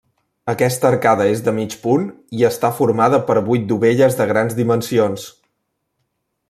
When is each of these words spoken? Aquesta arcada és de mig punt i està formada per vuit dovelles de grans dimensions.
Aquesta 0.51 0.87
arcada 0.89 1.27
és 1.33 1.43
de 1.47 1.53
mig 1.57 1.75
punt 1.83 2.07
i 2.39 2.47
està 2.49 2.73
formada 2.79 3.21
per 3.29 3.37
vuit 3.51 3.69
dovelles 3.73 4.21
de 4.23 4.31
grans 4.33 4.61
dimensions. 4.63 5.29